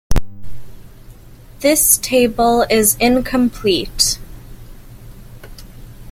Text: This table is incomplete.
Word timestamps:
This 1.59 1.95
table 1.99 2.65
is 2.71 2.95
incomplete. 2.99 4.17